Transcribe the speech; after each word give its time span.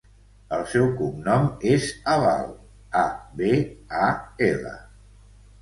El 0.55 0.61
seu 0.71 0.87
cognom 1.01 1.45
és 1.73 1.85
Abal: 2.15 2.49
a, 3.03 3.05
be, 3.43 3.53
a, 4.07 4.09
ela. 4.51 4.77